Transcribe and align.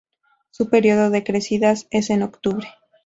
Su 0.49 0.67
periodo 0.67 1.11
de 1.11 1.23
crecidas 1.23 1.85
es 1.91 2.09
en 2.09 2.23
octubre. 2.23 2.67